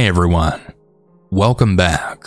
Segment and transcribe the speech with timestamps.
[0.00, 0.62] Hey everyone,
[1.30, 2.24] welcome back.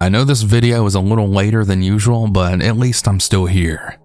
[0.00, 3.44] I know this video is a little later than usual, but at least I'm still
[3.44, 3.98] here.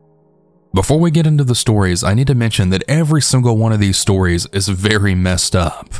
[0.73, 3.79] Before we get into the stories, I need to mention that every single one of
[3.79, 5.93] these stories is very messed up.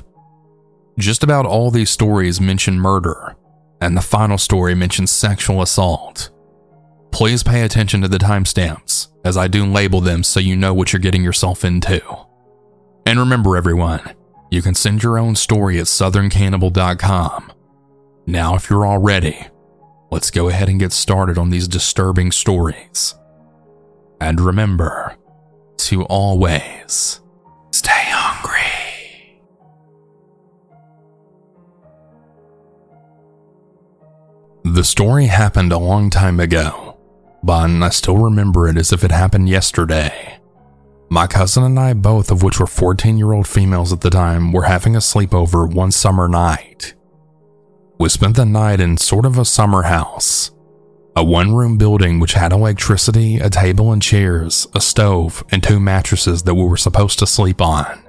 [0.99, 3.37] Just about all these stories mention murder,
[3.79, 6.31] and the final story mentions sexual assault.
[7.11, 10.91] Please pay attention to the timestamps, as I do label them so you know what
[10.91, 12.01] you're getting yourself into.
[13.05, 14.01] And remember, everyone,
[14.53, 17.51] you can send your own story at southerncannibal.com.
[18.27, 19.47] Now, if you're all ready,
[20.11, 23.15] let's go ahead and get started on these disturbing stories.
[24.21, 25.17] And remember
[25.77, 27.19] to always
[27.71, 29.41] stay hungry.
[34.63, 36.99] The story happened a long time ago,
[37.41, 40.32] but I still remember it as if it happened yesterday.
[41.13, 44.51] My cousin and I, both of which were 14 year old females at the time,
[44.51, 46.95] were having a sleepover one summer night.
[47.99, 50.49] We spent the night in sort of a summer house,
[51.15, 55.79] a one room building which had electricity, a table and chairs, a stove, and two
[55.79, 58.01] mattresses that we were supposed to sleep on.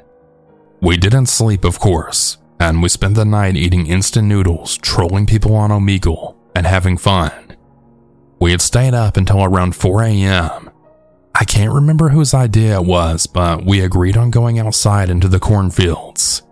[0.81, 5.55] We didn't sleep, of course, and we spent the night eating instant noodles, trolling people
[5.55, 7.55] on Omegle, and having fun.
[8.41, 10.71] We had stayed up until around 4 a.m.
[11.35, 15.41] I can't remember whose idea it was, but we agreed on going outside into the
[15.41, 16.43] cornfields.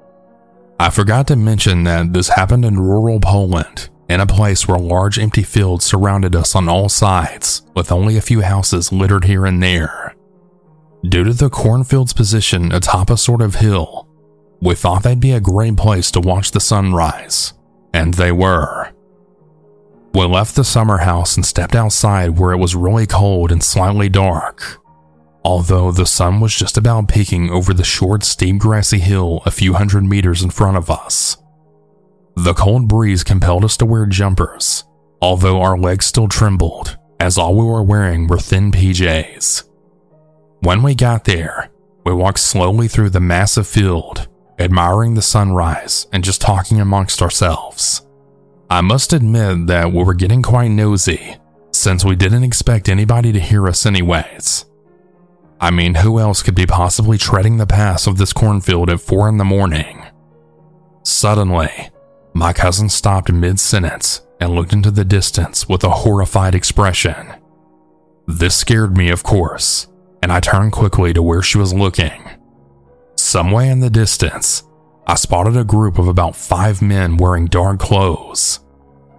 [0.80, 5.18] I forgot to mention that this happened in rural Poland, in a place where large
[5.18, 9.62] empty fields surrounded us on all sides, with only a few houses littered here and
[9.62, 10.16] there.
[11.08, 14.08] Due to the cornfield's position atop a sort of hill,
[14.60, 17.52] we thought they'd be a great place to watch the sunrise,
[17.94, 18.90] and they were.
[20.14, 24.10] We left the summer house and stepped outside where it was really cold and slightly
[24.10, 24.78] dark.
[25.42, 29.72] Although the sun was just about peeking over the short, steep, grassy hill a few
[29.72, 31.38] hundred meters in front of us.
[32.36, 34.84] The cold breeze compelled us to wear jumpers,
[35.22, 39.64] although our legs still trembled, as all we were wearing were thin PJs.
[40.60, 41.70] When we got there,
[42.04, 44.28] we walked slowly through the massive field,
[44.58, 48.06] admiring the sunrise and just talking amongst ourselves.
[48.72, 51.36] I must admit that we were getting quite nosy,
[51.72, 54.64] since we didn't expect anybody to hear us, anyways.
[55.60, 59.28] I mean, who else could be possibly treading the paths of this cornfield at 4
[59.28, 60.06] in the morning?
[61.02, 61.90] Suddenly,
[62.32, 67.26] my cousin stopped mid sentence and looked into the distance with a horrified expression.
[68.26, 69.86] This scared me, of course,
[70.22, 72.22] and I turned quickly to where she was looking.
[73.16, 74.62] Somewhere in the distance,
[75.06, 78.60] I spotted a group of about five men wearing dark clothes.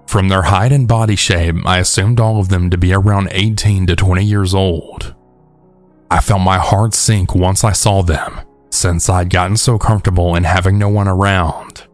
[0.07, 3.88] From their height and body shape, I assumed all of them to be around 18
[3.88, 5.16] to 20 years old.
[6.09, 10.43] I felt my heart sink once I saw them, since I'd gotten so comfortable in
[10.43, 11.88] having no one around.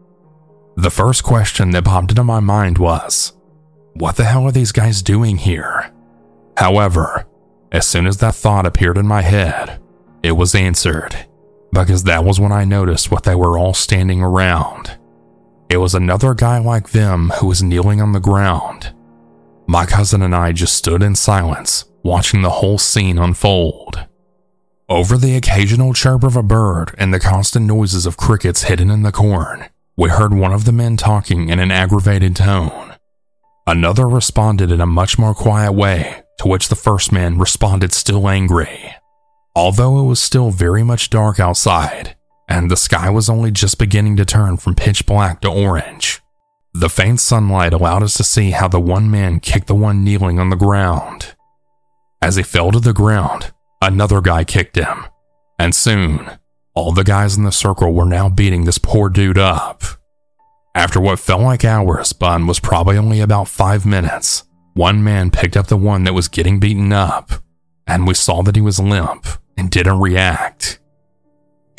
[0.76, 3.32] The first question that popped into my mind was,
[3.94, 5.92] What the hell are these guys doing here?
[6.56, 7.26] However,
[7.72, 9.80] as soon as that thought appeared in my head,
[10.22, 11.26] it was answered,
[11.72, 14.98] because that was when I noticed what they were all standing around.
[15.68, 18.92] It was another guy like them who was kneeling on the ground.
[19.66, 24.06] My cousin and I just stood in silence, watching the whole scene unfold.
[24.88, 29.02] Over the occasional chirp of a bird and the constant noises of crickets hidden in
[29.02, 29.66] the corn,
[29.96, 32.96] we heard one of the men talking in an aggravated tone.
[33.64, 38.28] Another responded in a much more quiet way, to which the first man responded still
[38.28, 38.94] angry.
[39.56, 42.16] Although it was still very much dark outside,
[42.48, 46.20] and the sky was only just beginning to turn from pitch black to orange,
[46.72, 50.38] the faint sunlight allowed us to see how the one man kicked the one kneeling
[50.38, 51.34] on the ground.
[52.22, 53.52] As he fell to the ground,
[53.82, 55.06] another guy kicked him,
[55.58, 56.30] and soon,
[56.74, 59.82] all the guys in the circle were now beating this poor dude up.
[60.76, 64.44] After what felt like hours, but was probably only about five minutes,
[64.74, 67.32] one man picked up the one that was getting beaten up,
[67.90, 70.78] and we saw that he was limp and didn't react.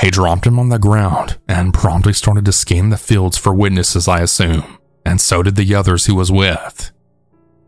[0.02, 4.10] He dropped him on the ground and promptly started to scan the fields for witnesses,
[4.10, 6.92] I assume, and so did the others he was with.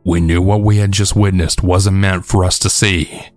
[0.03, 3.27] We knew what we had just witnessed wasn't meant for us to see.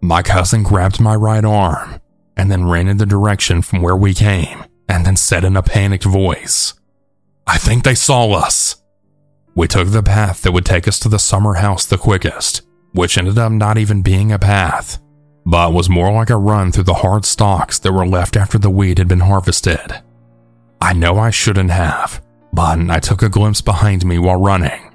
[0.00, 2.00] My cousin grabbed my right arm
[2.34, 5.62] and then ran in the direction from where we came and then said in a
[5.62, 6.72] panicked voice,
[7.46, 8.82] I think they saw us.
[9.54, 12.62] We took the path that would take us to the summer house the quickest,
[12.92, 15.00] which ended up not even being a path,
[15.44, 18.70] but was more like a run through the hard stalks that were left after the
[18.70, 20.02] weed had been harvested.
[20.80, 22.22] I know I shouldn't have,
[22.52, 24.92] but I took a glimpse behind me while running.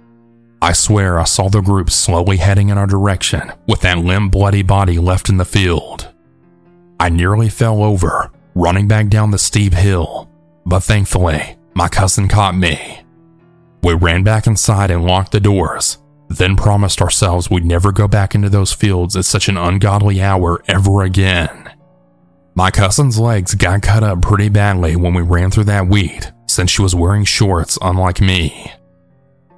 [0.61, 4.63] I swear I saw the group slowly heading in our direction with that limp, bloody
[4.63, 6.07] body left in the field.
[6.99, 10.29] I nearly fell over, running back down the steep hill,
[10.65, 13.01] but thankfully, my cousin caught me.
[13.83, 18.35] We ran back inside and locked the doors, then promised ourselves we'd never go back
[18.35, 21.73] into those fields at such an ungodly hour ever again.
[22.55, 26.71] My cousin's legs got cut up pretty badly when we ran through that weed, since
[26.71, 28.71] she was wearing shorts, unlike me.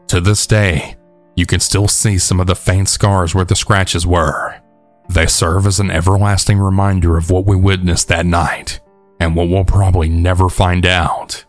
[0.07, 0.98] To this day,
[1.36, 4.60] you can still see some of the faint scars where the scratches were.
[5.07, 8.81] They serve as an everlasting reminder of what we witnessed that night
[9.19, 11.45] and what we'll probably never find out.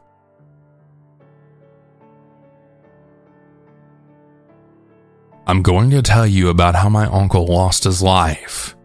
[5.50, 8.76] I'm going to tell you about how my uncle lost his life.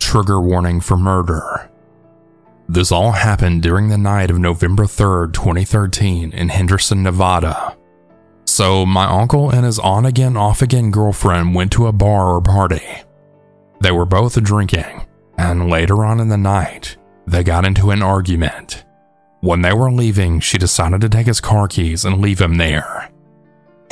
[0.00, 1.70] Trigger warning for murder.
[2.68, 7.76] This all happened during the night of November 3rd, 2013, in Henderson, Nevada.
[8.44, 12.40] So, my uncle and his on again, off again girlfriend went to a bar or
[12.40, 12.82] party.
[13.80, 15.06] They were both drinking,
[15.38, 16.96] and later on in the night,
[17.28, 18.84] they got into an argument.
[19.42, 23.12] When they were leaving, she decided to take his car keys and leave him there.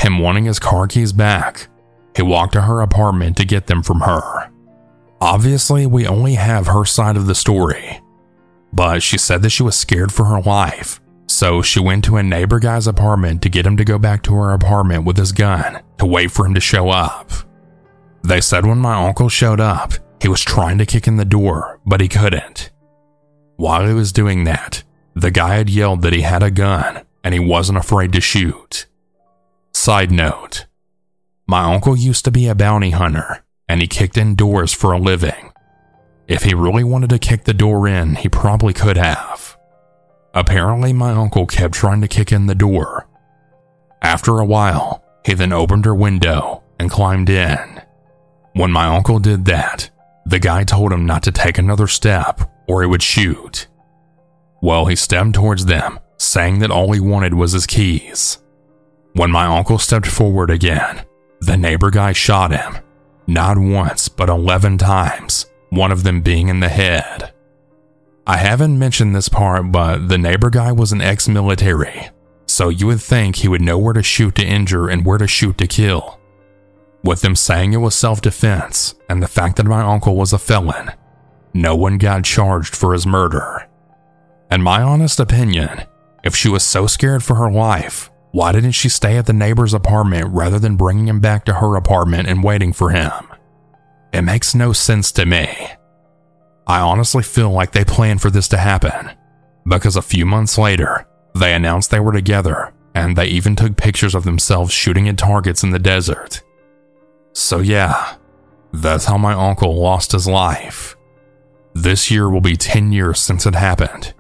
[0.01, 1.69] Him wanting his car keys back,
[2.19, 4.51] he walked to her apartment to get them from her.
[5.21, 8.01] Obviously, we only have her side of the story,
[8.73, 12.23] but she said that she was scared for her life, so she went to a
[12.25, 15.81] neighbor guy's apartment to get him to go back to her apartment with his gun
[15.99, 17.31] to wait for him to show up.
[18.25, 21.79] They said when my uncle showed up, he was trying to kick in the door,
[21.87, 22.73] but he couldn't.
[23.59, 24.83] While he was doing that,
[25.15, 28.87] the guy had yelled that he had a gun and he wasn't afraid to shoot.
[29.73, 30.67] Side note
[31.49, 34.99] My uncle used to be a bounty hunter and he kicked in doors for a
[34.99, 35.53] living.
[36.27, 39.57] If he really wanted to kick the door in, he probably could have.
[40.35, 43.09] Apparently, my uncle kept trying to kick in the door.
[44.03, 47.83] After a while, he then opened her window and climbed in.
[48.53, 49.89] When my uncle did that,
[50.27, 53.69] the guy told him not to take another step or he would shoot.
[54.61, 58.39] Well, he stepped towards them, saying that all he wanted was his keys.
[59.15, 61.07] When my uncle stepped forward again,
[61.41, 62.83] the neighbor guy shot him,
[63.27, 67.33] not once, but 11 times, one of them being in the head.
[68.27, 72.11] I haven't mentioned this part, but the neighbor guy was an ex military,
[72.47, 75.27] so you would think he would know where to shoot to injure and where to
[75.27, 76.19] shoot to kill.
[77.03, 80.39] With them saying it was self defense and the fact that my uncle was a
[80.39, 80.93] felon,
[81.55, 83.69] no one got charged for his murder.
[84.51, 85.85] In my honest opinion,
[86.25, 89.75] if she was so scared for her life, why didn't she stay at the neighbor's
[89.75, 93.13] apartment rather than bringing him back to her apartment and waiting for him?
[94.13, 95.49] It makes no sense to me.
[96.67, 99.11] I honestly feel like they planned for this to happen,
[99.67, 104.15] because a few months later, they announced they were together and they even took pictures
[104.15, 106.43] of themselves shooting at targets in the desert.
[107.33, 108.17] So, yeah,
[108.73, 110.97] that's how my uncle lost his life.
[111.75, 114.15] This year will be 10 years since it happened.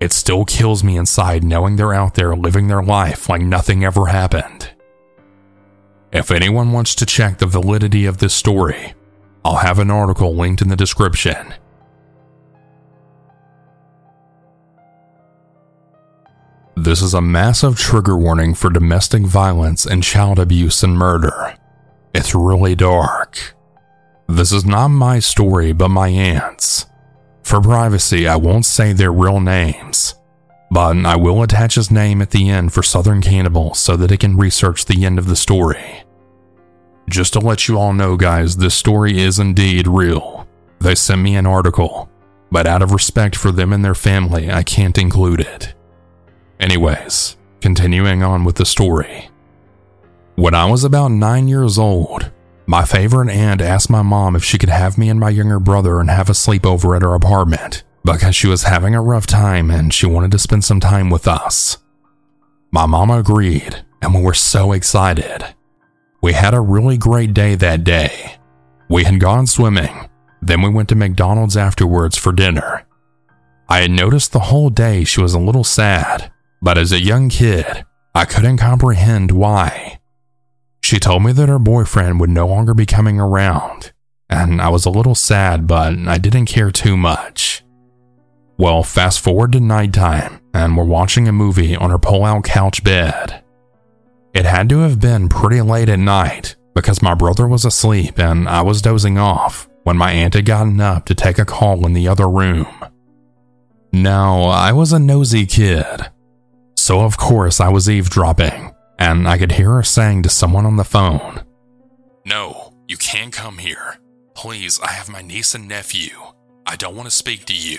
[0.00, 4.06] It still kills me inside knowing they're out there living their life like nothing ever
[4.06, 4.70] happened.
[6.10, 8.94] If anyone wants to check the validity of this story,
[9.44, 11.54] I'll have an article linked in the description.
[16.76, 21.54] This is a massive trigger warning for domestic violence and child abuse and murder.
[22.14, 23.54] It's really dark.
[24.26, 26.86] This is not my story, but my aunt's.
[27.42, 30.14] For privacy, I won't say their real names,
[30.70, 34.20] but I will attach his name at the end for Southern Cannibal so that it
[34.20, 36.04] can research the end of the story.
[37.08, 40.46] Just to let you all know, guys, this story is indeed real.
[40.78, 42.08] They sent me an article,
[42.52, 45.74] but out of respect for them and their family, I can't include it.
[46.60, 49.28] Anyways, continuing on with the story.
[50.36, 52.30] When I was about nine years old,
[52.70, 55.98] my favorite aunt asked my mom if she could have me and my younger brother
[55.98, 59.92] and have a sleepover at her apartment because she was having a rough time and
[59.92, 61.78] she wanted to spend some time with us.
[62.70, 65.44] My mom agreed, and we were so excited.
[66.22, 68.36] We had a really great day that day.
[68.88, 70.08] We had gone swimming,
[70.40, 72.86] then we went to McDonald's afterwards for dinner.
[73.68, 76.30] I had noticed the whole day she was a little sad,
[76.62, 77.84] but as a young kid,
[78.14, 79.99] I couldn't comprehend why.
[80.90, 83.92] She told me that her boyfriend would no longer be coming around,
[84.28, 87.62] and I was a little sad, but I didn't care too much.
[88.58, 92.82] Well, fast forward to nighttime, and we're watching a movie on her pull out couch
[92.82, 93.40] bed.
[94.34, 98.48] It had to have been pretty late at night because my brother was asleep and
[98.48, 101.92] I was dozing off when my aunt had gotten up to take a call in
[101.92, 102.66] the other room.
[103.92, 106.10] Now, I was a nosy kid,
[106.76, 108.69] so of course I was eavesdropping
[109.00, 111.42] and I could hear her saying to someone on the phone,
[112.24, 113.98] No, you can't come here.
[114.34, 116.10] Please, I have my niece and nephew.
[116.66, 117.78] I don't want to speak to you.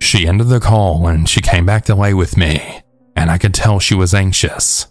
[0.00, 2.82] She ended the call and she came back to lay with me,
[3.16, 4.86] and I could tell she was anxious.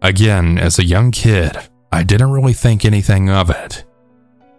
[0.00, 1.56] Again, as a young kid,
[1.92, 3.84] I didn't really think anything of it.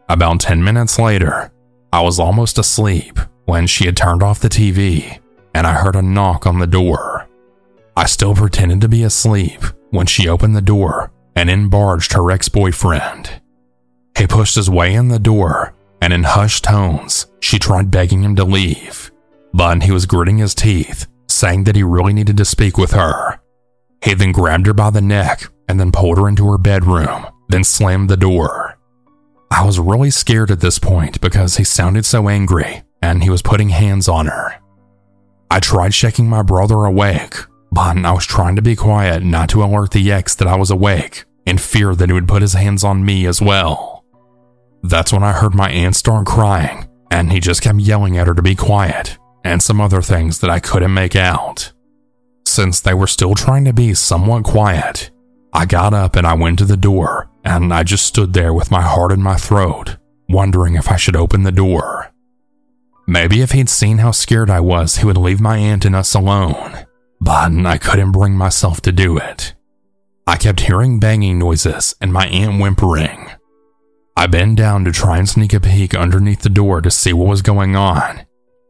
[0.10, 1.52] About 10 minutes later,
[1.92, 5.20] I was almost asleep when she had turned off the TV
[5.56, 7.28] and I heard a knock on the door.
[7.96, 12.32] I still pretended to be asleep when she opened the door and in barged her
[12.32, 13.42] ex boyfriend.
[14.18, 18.36] He pushed his way in the door, and in hushed tones, she tried begging him
[18.36, 19.12] to leave.
[19.54, 23.40] But he was gritting his teeth, saying that he really needed to speak with her.
[24.04, 27.64] He then grabbed her by the neck and then pulled her into her bedroom, then
[27.64, 28.78] slammed the door.
[29.50, 33.42] I was really scared at this point because he sounded so angry and he was
[33.42, 34.56] putting hands on her.
[35.50, 37.36] I tried shaking my brother awake,
[37.74, 40.70] but I was trying to be quiet not to alert the ex that I was
[40.70, 44.06] awake in fear that he would put his hands on me as well.
[44.84, 48.36] That's when I heard my aunt start crying, and he just kept yelling at her
[48.36, 51.74] to be quiet and some other things that I couldn't make out.
[52.46, 55.10] Since they were still trying to be somewhat quiet,
[55.52, 58.72] I got up and I went to the door, and I just stood there with
[58.72, 59.98] my heart in my throat,
[60.30, 62.12] wondering if I should open the door.
[63.08, 66.14] Maybe if he'd seen how scared I was, he would leave my aunt and us
[66.14, 66.86] alone,
[67.24, 69.54] but I couldn't bring myself to do it.
[70.28, 73.32] I kept hearing banging noises and my aunt whimpering.
[74.18, 77.30] I bent down to try and sneak a peek underneath the door to see what
[77.30, 78.26] was going on,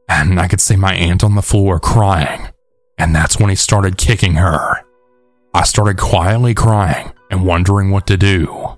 [0.08, 2.50] and I could see my aunt on the floor crying,
[2.98, 4.84] and that's when he started kicking her.
[5.54, 8.78] I started quietly crying and wondering what to do.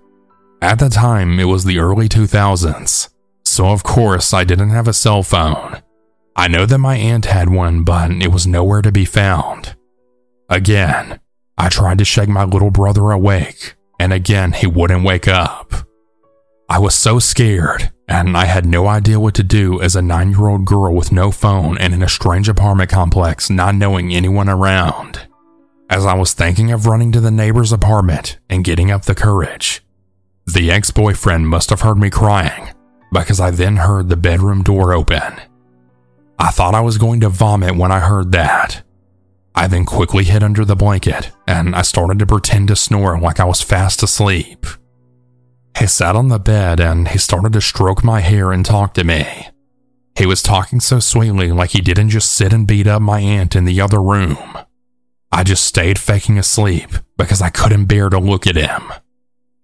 [0.62, 3.10] At the time, it was the early 2000s,
[3.44, 5.82] so of course I didn't have a cell phone.
[6.36, 9.76] I know that my aunt had one, but it was nowhere to be found.
[10.50, 11.20] Again,
[11.58, 15.74] I tried to shake my little brother awake, and again he wouldn't wake up.
[16.68, 20.32] I was so scared, and I had no idea what to do as a nine
[20.32, 24.50] year old girl with no phone and in a strange apartment complex, not knowing anyone
[24.50, 25.28] around.
[25.90, 29.84] As I was thinking of running to the neighbor's apartment and getting up the courage,
[30.46, 32.74] the ex boyfriend must have heard me crying
[33.14, 35.40] because I then heard the bedroom door open.
[36.38, 38.84] I thought I was going to vomit when I heard that.
[39.54, 43.40] I then quickly hid under the blanket and I started to pretend to snore like
[43.40, 44.66] I was fast asleep.
[45.80, 49.04] He sat on the bed and he started to stroke my hair and talk to
[49.04, 49.48] me.
[50.18, 53.56] He was talking so sweetly like he didn't just sit and beat up my aunt
[53.56, 54.38] in the other room.
[55.32, 58.94] I just stayed faking asleep because I couldn't bear to look at him.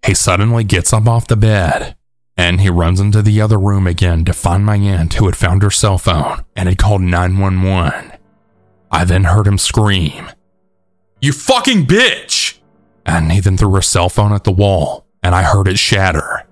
[0.04, 1.96] He suddenly gets up off the bed
[2.36, 5.62] and he runs into the other room again to find my aunt who had found
[5.62, 8.12] her cell phone and had called 911.
[8.90, 10.30] I then heard him scream,
[11.20, 12.58] You fucking bitch!
[13.04, 16.46] And he then threw her cell phone at the wall and I heard it shatter.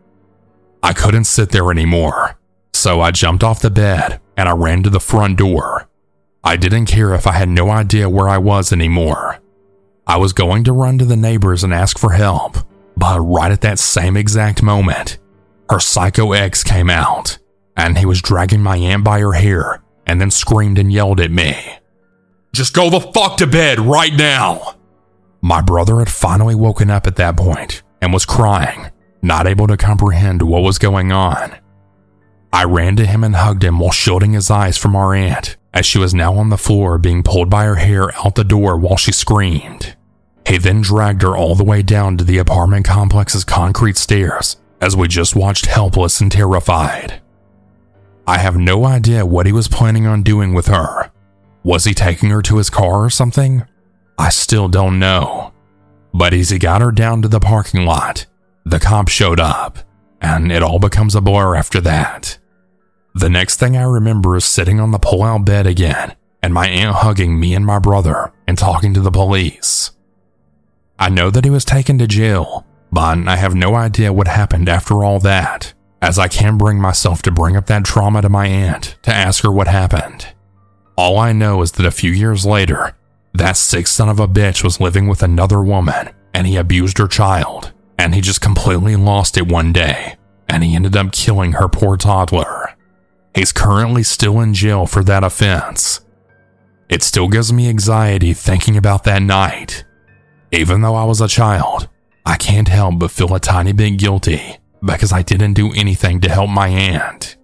[0.82, 2.38] I couldn't sit there anymore,
[2.72, 5.88] so I jumped off the bed and I ran to the front door.
[6.42, 9.38] I didn't care if I had no idea where I was anymore.
[10.06, 12.56] I was going to run to the neighbors and ask for help,
[12.96, 15.18] but right at that same exact moment,
[15.70, 17.38] her psycho ex came out,
[17.76, 21.30] and he was dragging my aunt by her hair and then screamed and yelled at
[21.30, 21.56] me.
[22.52, 24.74] Just go the fuck to bed right now!
[25.40, 28.90] My brother had finally woken up at that point and was crying,
[29.22, 31.56] not able to comprehend what was going on.
[32.52, 35.86] I ran to him and hugged him while shielding his eyes from our aunt, as
[35.86, 38.96] she was now on the floor being pulled by her hair out the door while
[38.96, 39.94] she screamed.
[40.44, 44.96] He then dragged her all the way down to the apartment complex's concrete stairs as
[44.96, 47.20] we just watched helpless and terrified.
[48.26, 51.10] I have no idea what he was planning on doing with her.
[51.62, 53.64] Was he taking her to his car or something?
[54.18, 55.52] I still don't know.
[56.14, 58.26] But as he got her down to the parking lot,
[58.64, 59.78] the cop showed up,
[60.20, 62.38] and it all becomes a blur after that.
[63.14, 66.96] The next thing I remember is sitting on the pull-out bed again, and my aunt
[66.96, 69.90] hugging me and my brother and talking to the police.
[70.99, 74.68] I know that he was taken to jail, but I have no idea what happened
[74.68, 78.47] after all that, as I can't bring myself to bring up that trauma to my
[78.47, 80.26] aunt to ask her what happened.
[80.97, 82.97] All I know is that a few years later,
[83.32, 87.09] that sick son of a bitch was living with another woman and he abused her
[87.09, 90.16] child, and he just completely lost it one day,
[90.49, 92.75] and he ended up killing her poor toddler.
[93.35, 96.00] He's currently still in jail for that offense.
[96.88, 99.85] It still gives me anxiety thinking about that night.
[100.50, 101.88] Even though I was a child,
[102.24, 106.30] I can't help but feel a tiny bit guilty because I didn't do anything to
[106.30, 107.36] help my aunt.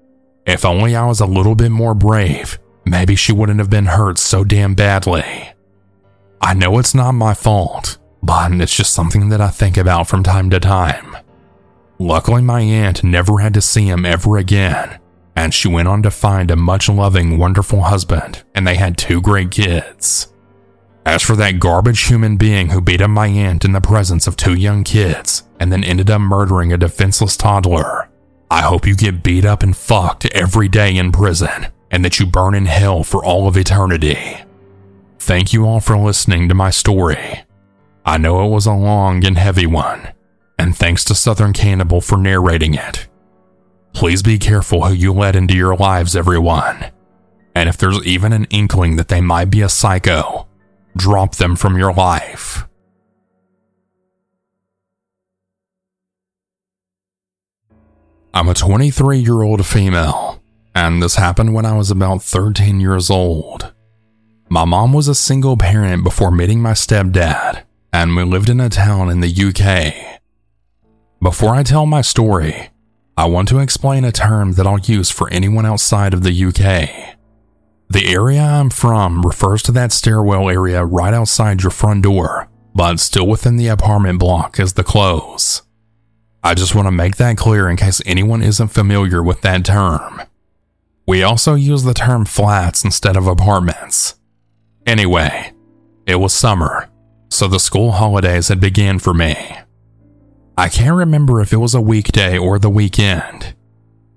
[0.47, 4.18] If only I was a little bit more brave, maybe she wouldn't have been hurt
[4.18, 5.25] so damn badly.
[6.40, 10.23] I know it's not my fault, but it's just something that I think about from
[10.23, 11.16] time to time.
[11.99, 14.99] Luckily, my aunt never had to see him ever again,
[15.35, 19.21] and she went on to find a much loving, wonderful husband, and they had two
[19.21, 20.33] great kids.
[21.07, 24.37] As for that garbage human being who beat up my aunt in the presence of
[24.37, 28.09] two young kids and then ended up murdering a defenseless toddler,
[28.51, 32.27] I hope you get beat up and fucked every day in prison and that you
[32.27, 34.19] burn in hell for all of eternity.
[35.21, 37.45] Thank you all for listening to my story.
[38.05, 40.13] I know it was a long and heavy one,
[40.59, 43.07] and thanks to Southern Cannibal for narrating it.
[43.93, 46.87] Please be careful who you let into your lives, everyone.
[47.55, 50.49] And if there's even an inkling that they might be a psycho,
[50.97, 52.67] drop them from your life.
[58.35, 60.43] I'm a 23 year old female,
[60.75, 63.73] and this happened when I was about 13 years old.
[64.49, 67.62] My mom was a single parent before meeting my stepdad,
[67.93, 70.21] and we lived in a town in the UK.
[71.23, 72.69] Before I tell my story,
[73.17, 77.17] I want to explain a term that I'll use for anyone outside of the UK.
[77.88, 82.99] The area I'm from refers to that stairwell area right outside your front door, but
[83.00, 85.62] still within the apartment block as the close.
[86.43, 90.23] I just want to make that clear in case anyone isn't familiar with that term.
[91.07, 94.16] We also use the term flats instead of apartments.
[94.87, 95.52] Anyway,
[96.07, 96.88] it was summer,
[97.31, 99.35] so the school holidays had begun for me.
[100.59, 103.55] I can't remember if it was a weekday or the weekend,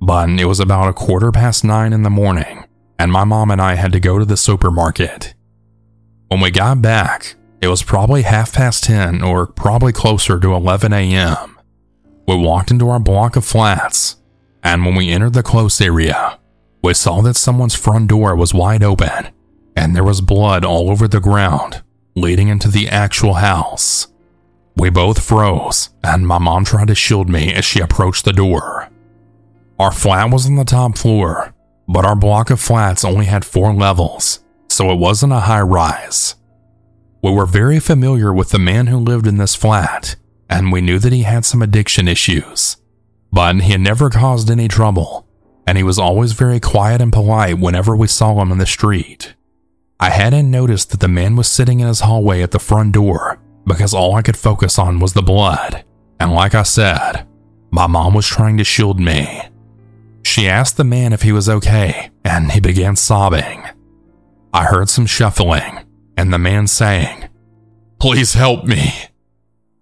[0.01, 2.63] but it was about a quarter past nine in the morning,
[2.99, 5.33] and my mom and I had to go to the supermarket.
[6.27, 10.93] When we got back, it was probably half past 10 or probably closer to 11
[10.93, 11.59] a.m.
[12.27, 14.17] We walked into our block of flats,
[14.61, 16.37] and when we entered the close area,
[16.83, 19.29] we saw that someone's front door was wide open
[19.79, 21.81] and there was blood all over the ground
[22.13, 24.07] leading into the actual house.
[24.75, 28.89] We both froze, and my mom tried to shield me as she approached the door.
[29.79, 31.53] Our flat was on the top floor,
[31.89, 36.36] but our block of flats only had four levels, so it wasn't a high rise.
[37.24, 40.15] We were very familiar with the man who lived in this flat,
[40.47, 42.78] and we knew that he had some addiction issues.
[43.32, 45.28] But he had never caused any trouble,
[45.65, 49.34] and he was always very quiet and polite whenever we saw him in the street.
[49.99, 53.41] I hadn't noticed that the man was sitting in his hallway at the front door
[53.65, 55.84] because all I could focus on was the blood.
[56.19, 57.28] And like I said,
[57.71, 59.48] my mom was trying to shield me.
[60.39, 63.62] She asked the man if he was okay, and he began sobbing.
[64.54, 65.80] I heard some shuffling,
[66.15, 67.28] and the man saying,
[67.99, 68.93] Please help me.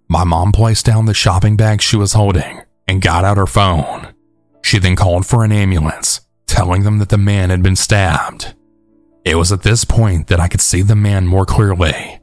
[0.09, 4.15] My mom placed down the shopping bag she was holding and got out her phone.
[4.63, 8.55] She then called for an ambulance, telling them that the man had been stabbed.
[9.23, 12.19] It was at this point that I could see the man more clearly.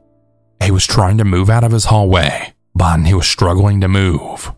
[0.61, 4.51] He was trying to move out of his hallway, but he was struggling to move.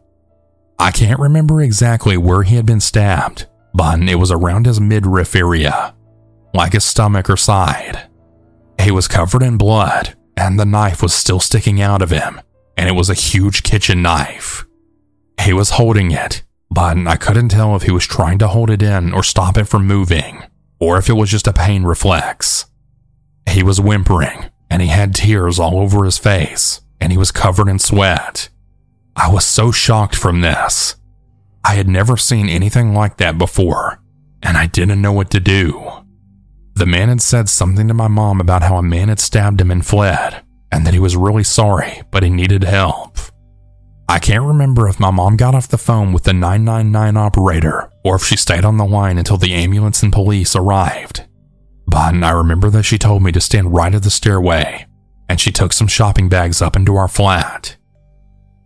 [0.80, 3.46] I can't remember exactly where he had been stabbed,
[3.80, 5.96] it was around his midriff area,
[6.54, 8.10] like his stomach or side.
[8.80, 12.42] He was covered in blood, and the knife was still sticking out of him,
[12.78, 14.66] and it was a huge kitchen knife.
[15.42, 18.82] He was holding it, but I couldn't tell if he was trying to hold it
[18.82, 20.44] in or stop it from moving,
[20.80, 22.66] or if it was just a pain reflex.
[23.50, 27.70] He was whimpering, and he had tears all over his face, and he was covered
[27.70, 28.50] in sweat.
[29.16, 30.96] I was so shocked from this.
[31.64, 34.02] I had never seen anything like that before,
[34.42, 35.90] and I didn't know what to do.
[36.76, 39.72] The man had said something to my mom about how a man had stabbed him
[39.72, 43.18] and fled, and that he was really sorry, but he needed help.
[44.10, 48.16] I can't remember if my mom got off the phone with the 999 operator or
[48.16, 51.26] if she stayed on the line until the ambulance and police arrived.
[51.88, 54.86] But I remember that she told me to stand right at the stairway,
[55.28, 57.76] and she took some shopping bags up into our flat.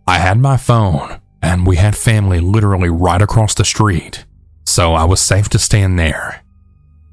[0.06, 4.24] I had my phone, and we had family literally right across the street,
[4.64, 6.42] so I was safe to stand there.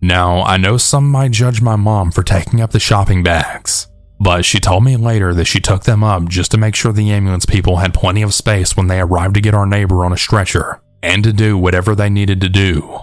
[0.02, 3.88] Now, I know some might judge my mom for taking up the shopping bags,
[4.20, 7.12] but she told me later that she took them up just to make sure the
[7.12, 10.18] ambulance people had plenty of space when they arrived to get our neighbor on a
[10.18, 13.00] stretcher and to do whatever they needed to do.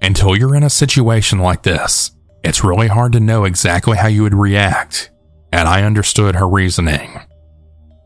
[0.00, 2.12] Until you're in a situation like this,
[2.44, 5.10] it's really hard to know exactly how you would react,
[5.52, 7.20] and I understood her reasoning.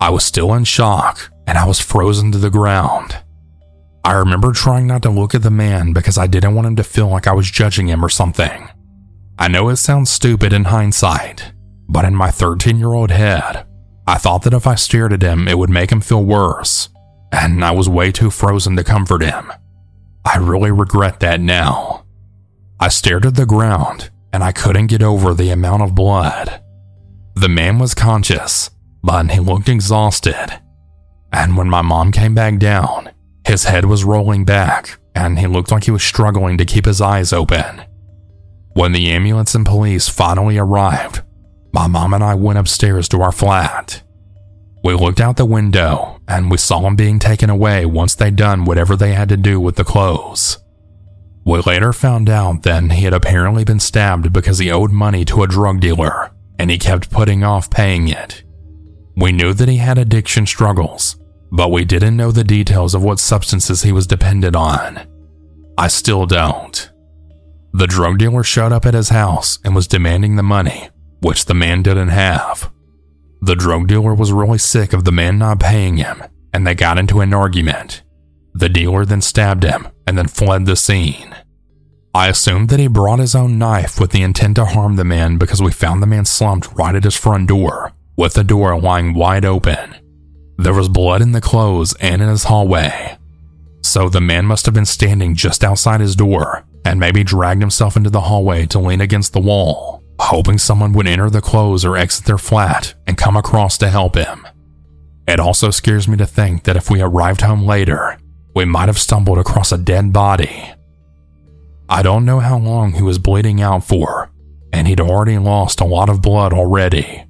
[0.00, 3.16] I was still in shock, and I was frozen to the ground.
[4.05, 6.85] I remember trying not to look at the man because I didn't want him to
[6.85, 8.68] feel like I was judging him or something.
[9.38, 11.53] I know it sounds stupid in hindsight,
[11.88, 13.66] but in my 13 year old head,
[14.07, 16.88] I thought that if I stared at him, it would make him feel worse,
[17.33, 19.53] and I was way too frozen to comfort him.
[20.24, 22.05] I really regret that now.
[22.79, 26.62] I stared at the ground and I couldn't get over the amount of blood.
[27.35, 28.70] The man was conscious,
[29.03, 30.61] but he looked exhausted.
[31.33, 33.11] And when my mom came back down,
[33.47, 37.01] his head was rolling back and he looked like he was struggling to keep his
[37.01, 37.83] eyes open.
[38.73, 41.23] When the ambulance and police finally arrived,
[41.73, 44.03] my mom and I went upstairs to our flat.
[44.83, 48.64] We looked out the window and we saw him being taken away once they'd done
[48.64, 50.59] whatever they had to do with the close.
[51.45, 55.43] We later found out that he had apparently been stabbed because he owed money to
[55.43, 58.43] a drug dealer and he kept putting off paying it.
[59.16, 61.16] We knew that he had addiction struggles,
[61.50, 65.06] but we didn't know the details of what substances he was dependent on.
[65.76, 66.90] I still don't.
[67.72, 71.54] The drug dealer showed up at his house and was demanding the money, which the
[71.54, 72.70] man didn't have.
[73.40, 76.98] The drug dealer was really sick of the man not paying him, and they got
[76.98, 78.02] into an argument.
[78.52, 81.34] The dealer then stabbed him and then fled the scene.
[82.12, 85.38] I assumed that he brought his own knife with the intent to harm the man
[85.38, 89.14] because we found the man slumped right at his front door, with the door lying
[89.14, 89.94] wide open.
[90.61, 93.16] There was blood in the close and in his hallway.
[93.83, 97.96] So the man must have been standing just outside his door and maybe dragged himself
[97.96, 101.96] into the hallway to lean against the wall, hoping someone would enter the close or
[101.96, 104.46] exit their flat and come across to help him.
[105.27, 108.18] It also scares me to think that if we arrived home later,
[108.55, 110.75] we might have stumbled across a dead body.
[111.88, 114.31] I don't know how long he was bleeding out for,
[114.75, 117.25] and he'd already lost a lot of blood already.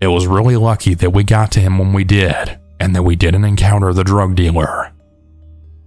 [0.00, 3.14] It was really lucky that we got to him when we did, and that we
[3.14, 4.92] didn't encounter the drug dealer.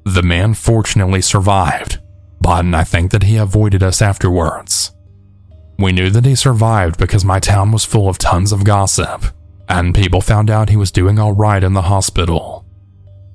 [0.06, 2.00] The man fortunately survived,
[2.40, 4.94] but I think that he avoided us afterwards.
[5.78, 9.26] We knew that he survived because my town was full of tons of gossip,
[9.68, 12.66] and people found out he was doing alright in the hospital.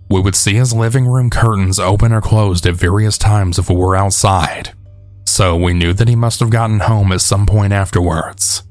[0.08, 3.76] We would see his living room curtains open or closed at various times if we
[3.76, 4.72] were outside,
[5.26, 8.62] so we knew that he must have gotten home at some point afterwards.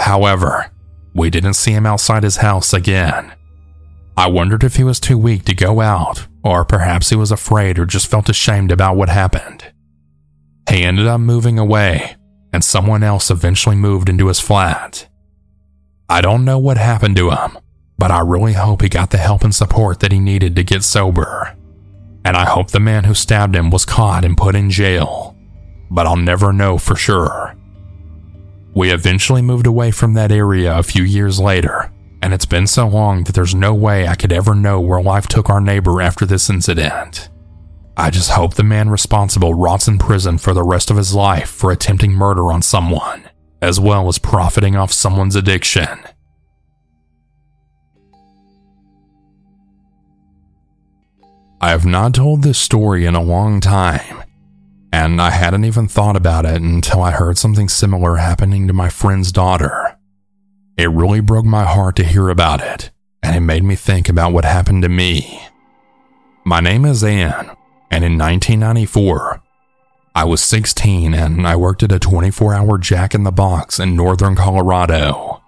[0.00, 0.72] However,
[1.14, 3.32] we didn't see him outside his house again.
[4.16, 7.78] I wondered if he was too weak to go out, or perhaps he was afraid
[7.78, 9.72] or just felt ashamed about what happened.
[10.70, 12.16] He ended up moving away,
[12.52, 15.08] and someone else eventually moved into his flat.
[16.08, 17.58] I don't know what happened to him,
[17.98, 20.82] but I really hope he got the help and support that he needed to get
[20.82, 21.54] sober.
[22.24, 25.36] And I hope the man who stabbed him was caught and put in jail,
[25.90, 27.54] but I'll never know for sure.
[28.74, 31.92] We eventually moved away from that area a few years later,
[32.26, 35.28] and it's been so long that there's no way I could ever know where life
[35.28, 37.28] took our neighbor after this incident.
[37.96, 41.48] I just hope the man responsible rots in prison for the rest of his life
[41.48, 43.30] for attempting murder on someone,
[43.62, 46.00] as well as profiting off someone's addiction.
[51.60, 54.24] I have not told this story in a long time,
[54.92, 58.88] and I hadn't even thought about it until I heard something similar happening to my
[58.88, 59.95] friend's daughter.
[60.76, 62.90] It really broke my heart to hear about it,
[63.22, 65.40] and it made me think about what happened to me.
[66.44, 67.50] My name is Anne,
[67.90, 69.40] and in 1994,
[70.14, 73.96] I was 16 and I worked at a 24 hour Jack in the Box in
[73.96, 75.42] northern Colorado.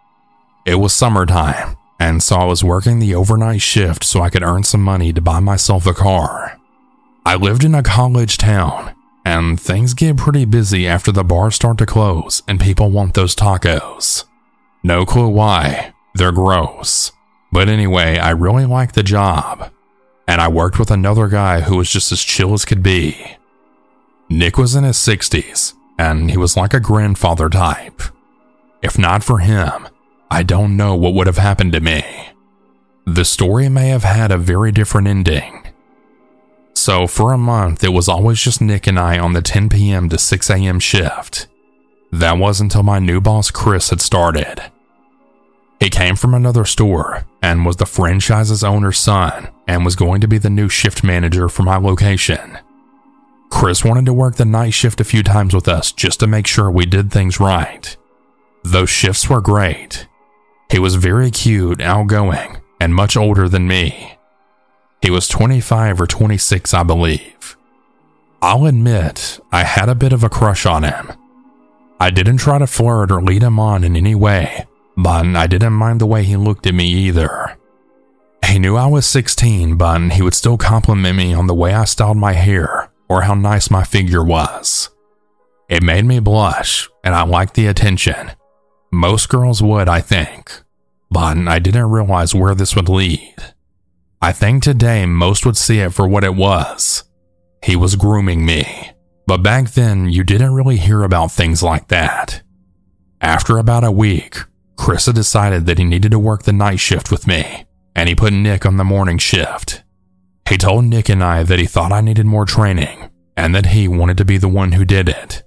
[0.67, 4.65] It was summertime, and so I was working the overnight shift so I could earn
[4.65, 6.59] some money to buy myself a car.
[7.27, 8.95] I lived in a college town,
[9.27, 13.37] and things get pretty busy after the bars start to close and people want those
[13.37, 14.25] tacos.
[14.83, 17.13] No clue why, they're gross.
[17.51, 19.71] But anyway, I really liked the job,
[20.27, 23.37] and I worked with another guy who was just as chill as could be.
[24.29, 28.03] Nick was in his 60s, and he was like a grandfather type.
[28.83, 29.89] If not for him,
[30.31, 32.05] I don't know what would have happened to me.
[33.07, 35.67] The story may have had a very different ending.
[36.75, 40.09] So, for a month, it was always just Nick and I on the 10 p.m.
[40.11, 40.79] to 6 a.m.
[40.79, 41.49] shift.
[42.13, 44.63] That was until my new boss, Chris, had started.
[45.81, 50.29] He came from another store and was the franchise's owner's son and was going to
[50.29, 52.59] be the new shift manager for my location.
[53.51, 56.47] Chris wanted to work the night shift a few times with us just to make
[56.47, 57.97] sure we did things right.
[58.65, 60.09] Those shifts were great,
[60.71, 64.19] he was very cute, outgoing, and much older than me.
[65.01, 67.57] He was 25 or 26, I believe.
[68.43, 71.13] I'll admit, I had a bit of a crush on him.
[72.01, 75.73] I didn't try to flirt or lead him on in any way, but I didn't
[75.73, 77.57] mind the way he looked at me either.
[78.47, 81.85] He knew I was 16, but he would still compliment me on the way I
[81.85, 84.91] styled my hair or how nice my figure was.
[85.69, 88.31] It made me blush, and I liked the attention,
[88.91, 90.63] most girls would, I think,
[91.11, 93.37] but I didn't realize where this would lead.
[94.23, 97.05] I think today most would see it for what it was.
[97.63, 98.93] He was grooming me,
[99.29, 102.41] but back then you didn't really hear about things like that.
[103.21, 104.39] After about a week,
[104.79, 108.33] Chris decided that he needed to work the night shift with me, and he put
[108.33, 109.83] Nick on the morning shift.
[110.49, 113.87] He told Nick and I that he thought I needed more training, and that he
[113.87, 115.43] wanted to be the one who did it.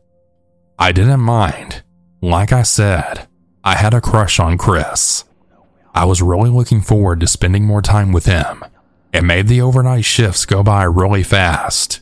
[0.78, 1.82] I didn't mind.
[2.22, 3.28] Like I said,
[3.63, 5.24] I had a crush on Chris.
[5.96, 8.63] I was really looking forward to spending more time with him.
[9.12, 12.01] It made the overnight shifts go by really fast.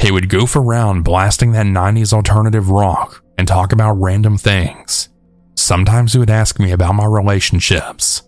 [0.00, 5.08] He would goof around blasting that 90s alternative rock and talk about random things.
[5.56, 8.22] Sometimes he would ask me about my relationships.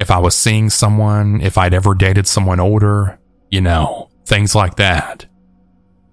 [0.00, 3.18] If I was seeing someone, if I'd ever dated someone older,
[3.50, 5.26] you know, things like that.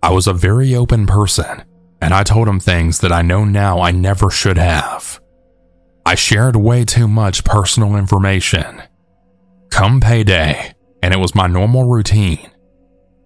[0.01, 1.63] I was a very open person,
[2.01, 5.19] and I told him things that I know now I never should have.
[6.05, 8.83] I shared way too much personal information.
[9.69, 12.51] Come payday, and it was my normal routine.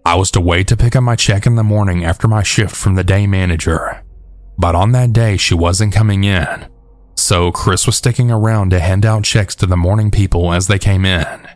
[0.04, 2.74] I was to wait to pick up my check in the morning after my shift
[2.74, 4.02] from the day manager.
[4.58, 6.68] But on that day, she wasn't coming in,
[7.16, 10.78] so Chris was sticking around to hand out checks to the morning people as they
[10.78, 11.48] came in.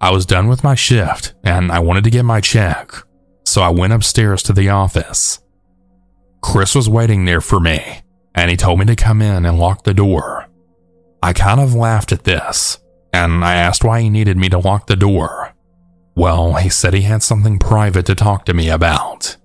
[0.00, 2.92] I was done with my shift and I wanted to get my check,
[3.44, 5.40] so I went upstairs to the office.
[6.42, 8.02] Chris was waiting there for me,
[8.34, 10.46] and he told me to come in and lock the door.
[11.22, 12.78] I kind of laughed at this,
[13.14, 15.53] and I asked why he needed me to lock the door.
[16.16, 19.36] Well, he said he had something private to talk to me about.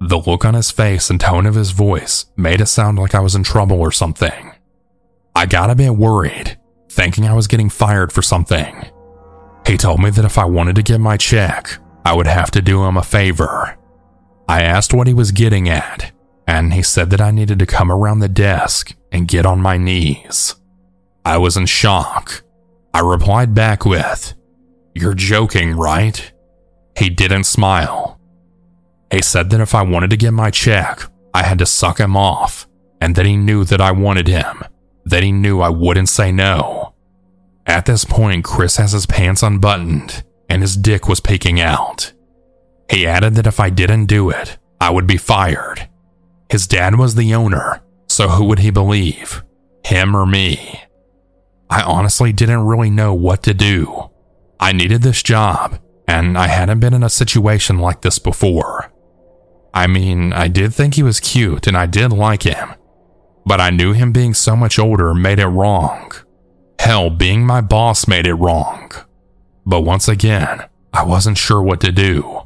[0.00, 3.20] The look on his face and tone of his voice made it sound like I
[3.20, 4.52] was in trouble or something.
[5.34, 6.58] I got a bit worried,
[6.90, 8.84] thinking I was getting fired for something.
[9.66, 12.62] He told me that if I wanted to get my check, I would have to
[12.62, 13.76] do him a favor.
[14.46, 16.12] I asked what he was getting at,
[16.46, 19.78] and he said that I needed to come around the desk and get on my
[19.78, 20.54] knees.
[21.24, 22.42] I was in shock.
[22.92, 24.34] I replied back with,
[24.94, 26.32] You're joking, right?
[26.96, 28.20] He didn't smile.
[29.10, 31.00] He said that if I wanted to get my check,
[31.32, 32.66] I had to suck him off,
[33.00, 34.62] and that he knew that I wanted him,
[35.04, 36.94] that he knew I wouldn't say no.
[37.66, 42.12] At this point, Chris has his pants unbuttoned and his dick was peeking out.
[42.90, 45.88] He added that if I didn't do it, I would be fired.
[46.50, 49.42] His dad was the owner, so who would he believe?
[49.84, 50.82] Him or me?
[51.70, 54.10] I honestly didn't really know what to do.
[54.60, 58.92] I needed this job, and I hadn't been in a situation like this before.
[59.74, 62.74] I mean, I did think he was cute and I did like him,
[63.44, 66.12] but I knew him being so much older made it wrong.
[66.78, 68.92] Hell, being my boss made it wrong.
[69.66, 72.42] But once again, I wasn't sure what to do.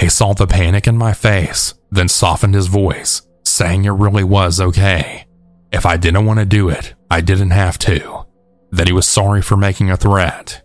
[0.00, 4.60] He saw the panic in my face, then softened his voice, saying it really was
[4.60, 5.26] okay.
[5.70, 8.24] If I didn't want to do it, I didn't have to.
[8.70, 10.62] That he was sorry for making a threat.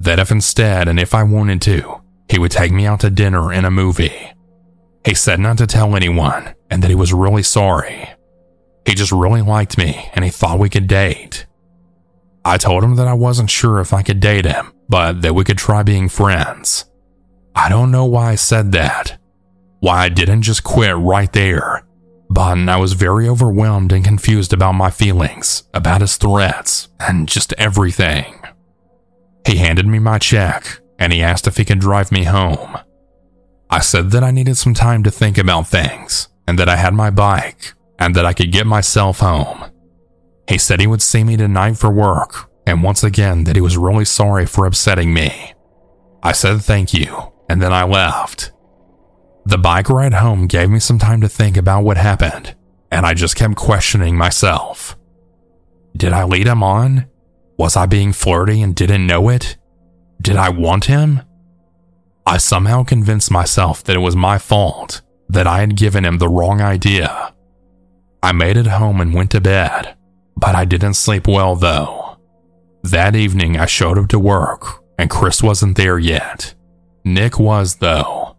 [0.00, 3.52] That if instead, and if I wanted to, he would take me out to dinner
[3.52, 4.32] and a movie.
[5.04, 8.08] He said not to tell anyone and that he was really sorry.
[8.86, 11.46] He just really liked me and he thought we could date.
[12.44, 15.44] I told him that I wasn't sure if I could date him, but that we
[15.44, 16.84] could try being friends.
[17.54, 19.18] I don't know why I said that,
[19.80, 21.86] why I didn't just quit right there,
[22.28, 27.52] but I was very overwhelmed and confused about my feelings, about his threats, and just
[27.54, 28.34] everything.
[29.46, 32.78] He handed me my check and he asked if he could drive me home.
[33.70, 36.94] I said that I needed some time to think about things and that I had
[36.94, 39.64] my bike and that I could get myself home.
[40.48, 43.76] He said he would see me tonight for work and once again that he was
[43.76, 45.54] really sorry for upsetting me.
[46.22, 48.52] I said thank you and then I left.
[49.46, 52.54] The bike ride home gave me some time to think about what happened
[52.90, 54.96] and I just kept questioning myself.
[55.96, 57.06] Did I lead him on?
[57.64, 59.56] Was I being flirty and didn't know it?
[60.20, 61.22] Did I want him?
[62.26, 65.00] I somehow convinced myself that it was my fault,
[65.30, 67.32] that I had given him the wrong idea.
[68.22, 69.96] I made it home and went to bed,
[70.36, 72.18] but I didn't sleep well though.
[72.82, 76.52] That evening I showed up to work, and Chris wasn't there yet.
[77.02, 78.36] Nick was though.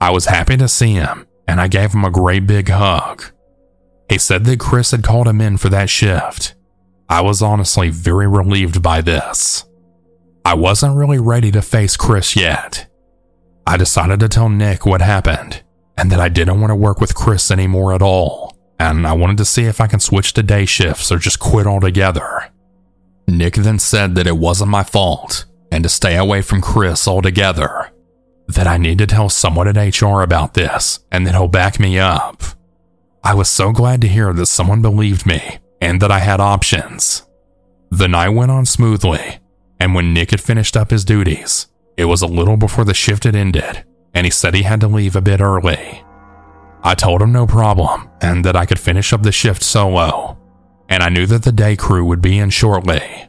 [0.00, 3.24] I was happy to see him, and I gave him a great big hug.
[4.08, 6.54] He said that Chris had called him in for that shift.
[7.08, 9.64] I was honestly very relieved by this.
[10.44, 12.88] I wasn't really ready to face Chris yet,
[13.68, 15.62] I decided to tell Nick what happened
[15.98, 19.36] and that I didn't want to work with Chris anymore at all, and I wanted
[19.36, 22.48] to see if I can switch to day shifts or just quit altogether.
[23.26, 27.90] Nick then said that it wasn't my fault and to stay away from Chris altogether.
[28.46, 31.98] That I need to tell someone at HR about this and that he'll back me
[31.98, 32.42] up.
[33.22, 37.26] I was so glad to hear that someone believed me and that I had options.
[37.90, 39.38] The night went on smoothly,
[39.80, 43.24] and when Nick had finished up his duties, it was a little before the shift
[43.24, 46.04] had ended, and he said he had to leave a bit early.
[46.82, 50.38] I told him no problem and that I could finish up the shift solo,
[50.88, 53.28] and I knew that the day crew would be in shortly.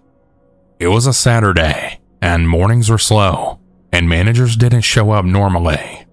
[0.80, 3.60] It was a Saturday, and mornings were slow,
[3.92, 6.06] and managers didn't show up normally.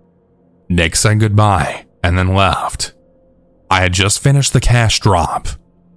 [0.68, 2.94] Nick said goodbye and then left.
[3.70, 5.48] I had just finished the cash drop,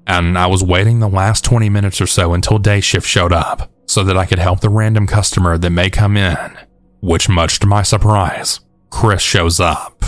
[0.10, 3.72] and I was waiting the last 20 minutes or so until day shift showed up
[3.86, 6.58] so that I could help the random customer that may come in,
[7.00, 10.04] which, much to my surprise, Chris shows up.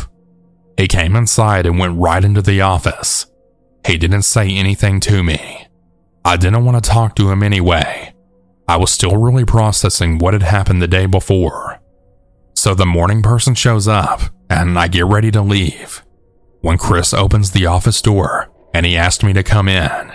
[0.76, 3.28] He came inside and went right into the office.
[3.86, 5.68] He didn't say anything to me.
[6.26, 8.16] I didn't want to talk to him anyway.
[8.68, 11.80] I was still really processing what had happened the day before.
[12.56, 16.04] So the morning person shows up, and I get ready to leave.
[16.62, 18.41] When Chris opens the office door,
[18.74, 20.12] and he asked me to come in.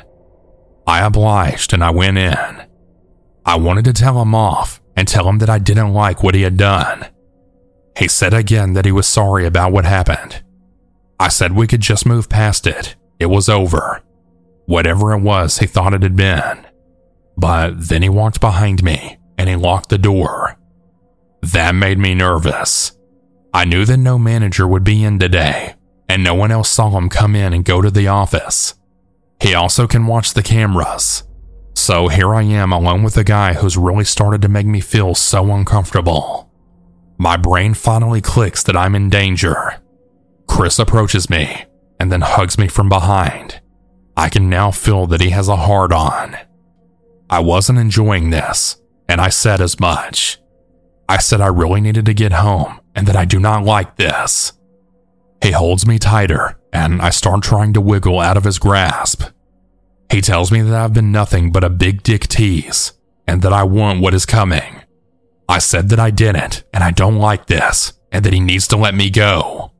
[0.86, 2.66] I obliged and I went in.
[3.44, 6.42] I wanted to tell him off and tell him that I didn't like what he
[6.42, 7.06] had done.
[7.98, 10.42] He said again that he was sorry about what happened.
[11.18, 12.94] I said we could just move past it.
[13.18, 14.02] It was over.
[14.66, 16.66] Whatever it was he thought it had been.
[17.36, 20.58] But then he walked behind me and he locked the door.
[21.42, 22.92] That made me nervous.
[23.54, 25.74] I knew that no manager would be in today,
[26.08, 28.74] and no one else saw him come in and go to the office.
[29.40, 31.24] He also can watch the cameras.
[31.74, 35.14] So here I am alone with a guy who's really started to make me feel
[35.14, 36.50] so uncomfortable.
[37.18, 39.80] My brain finally clicks that I'm in danger.
[40.46, 41.64] Chris approaches me
[42.00, 43.60] and then hugs me from behind.
[44.16, 46.36] I can now feel that he has a hard on.
[47.28, 48.76] I wasn't enjoying this,
[49.08, 50.38] and I said as much.
[51.08, 54.52] I said I really needed to get home and that I do not like this.
[55.42, 59.22] He holds me tighter, and I start trying to wiggle out of his grasp.
[60.10, 62.92] He tells me that I've been nothing but a big dick tease,
[63.26, 64.82] and that I want what is coming.
[65.48, 68.76] I said that I didn't, and I don't like this, and that he needs to
[68.76, 69.72] let me go.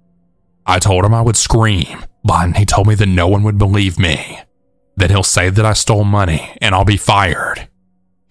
[0.66, 3.98] I told him I would scream, but he told me that no one would believe
[3.98, 4.40] me,
[4.96, 7.68] that he'll say that I stole money and I'll be fired.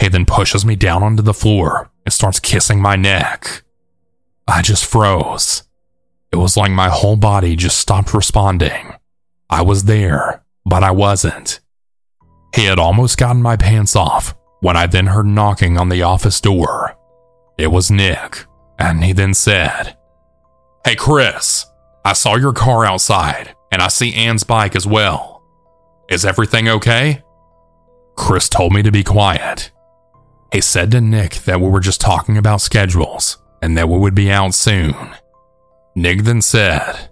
[0.02, 3.64] He then pushes me down onto the floor and starts kissing my neck.
[4.48, 5.64] I just froze.
[6.32, 8.94] It was like my whole body just stopped responding.
[9.50, 11.60] I was there, but I wasn't.
[12.56, 16.42] He had almost gotten my pants off when I then heard knocking on the office
[16.42, 16.96] door.
[17.58, 18.46] It was Nick,
[18.80, 19.98] and he then said,
[20.86, 21.66] Hey Chris,
[22.04, 25.44] I saw your car outside, and I see Anne's bike as well.
[26.10, 27.24] Is everything okay?
[28.16, 29.72] Chris told me to be quiet.
[30.52, 34.16] He said to Nick that we were just talking about schedules and that we would
[34.16, 34.96] be out soon.
[35.96, 37.10] Nick then said,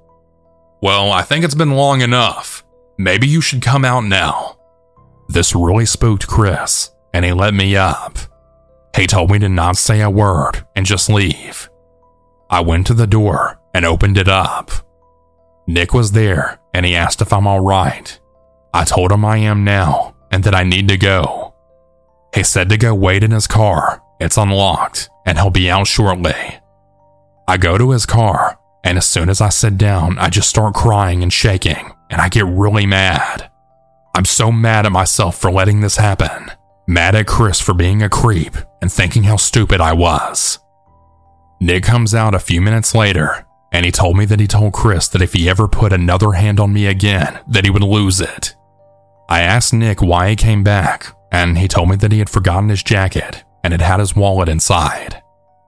[0.82, 2.64] Well, I think it's been long enough.
[2.98, 4.58] Maybe you should come out now.
[5.30, 8.18] This really spooked Chris, and he let me up.
[8.96, 11.70] He told me to not say a word and just leave.
[12.50, 14.70] I went to the door and opened it up.
[15.66, 18.20] Nick was there and he asked if I'm alright.
[18.74, 21.56] I told him I am now and that I need to go.
[22.36, 26.60] He said to go wait in his car, it's unlocked, and he'll be out shortly.
[27.48, 30.74] I go to his car and as soon as I sit down, I just start
[30.74, 33.50] crying and shaking, and I get really mad.
[34.16, 36.52] I'm so mad at myself for letting this happen.
[36.86, 40.60] Mad at Chris for being a creep and thinking how stupid I was.
[41.62, 45.08] Nick comes out a few minutes later, and he told me that he told Chris
[45.08, 48.54] that if he ever put another hand on me again, that he would lose it.
[49.30, 52.68] I asked Nick why he came back, and he told me that he had forgotten
[52.68, 55.24] his jacket and had had his wallet inside.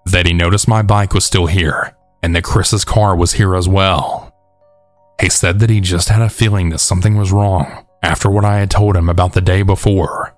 [0.06, 1.95] That he noticed my bike was still here
[2.26, 4.34] and that Chris's car was here as well.
[5.22, 8.58] He said that he just had a feeling that something was wrong after what I
[8.58, 10.36] had told him about the day before.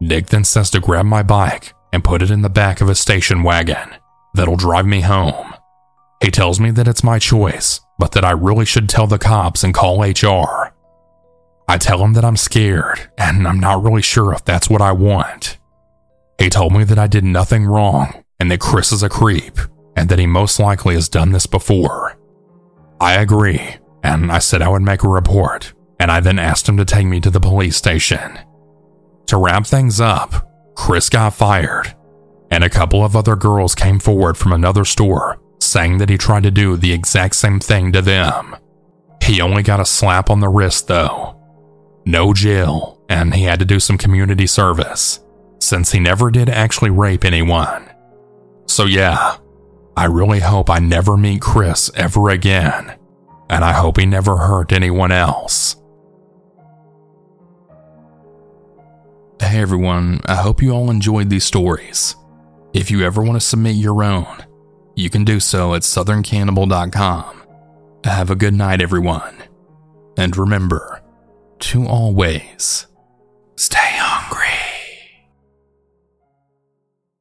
[0.00, 2.96] Nick then says to grab my bike and put it in the back of a
[2.96, 3.94] station wagon
[4.34, 5.54] that'll drive me home.
[6.20, 9.62] He tells me that it's my choice, but that I really should tell the cops
[9.62, 10.74] and call HR.
[11.68, 14.90] I tell him that I'm scared and I'm not really sure if that's what I
[14.90, 15.58] want.
[16.40, 19.60] He told me that I did nothing wrong and that Chris is a creep
[19.96, 22.18] and that he most likely has done this before.
[23.00, 26.76] I agree, and I said I would make a report, and I then asked him
[26.76, 28.38] to take me to the police station.
[29.26, 31.94] To wrap things up, Chris got fired,
[32.50, 36.42] and a couple of other girls came forward from another store saying that he tried
[36.44, 38.54] to do the exact same thing to them.
[39.22, 41.40] He only got a slap on the wrist though.
[42.04, 45.20] No jail, and he had to do some community service,
[45.58, 47.90] since he never did actually rape anyone.
[48.66, 49.36] So, yeah,
[49.96, 52.96] I really hope I never meet Chris ever again,
[53.48, 55.76] and I hope he never hurt anyone else.
[59.40, 62.16] Hey everyone, I hope you all enjoyed these stories.
[62.72, 64.44] If you ever want to submit your own,
[64.96, 67.42] you can do so at southerncannibal.com.
[68.04, 69.34] Have a good night, everyone.
[70.16, 71.02] And remember
[71.60, 72.86] to always
[73.56, 73.98] stay